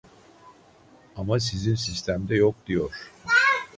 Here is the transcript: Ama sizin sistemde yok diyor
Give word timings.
Ama 1.15 1.39
sizin 1.39 1.75
sistemde 1.75 2.35
yok 2.35 2.55
diyor 2.67 3.11